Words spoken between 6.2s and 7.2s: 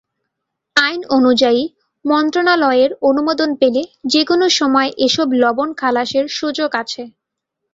সুযোগ আছে।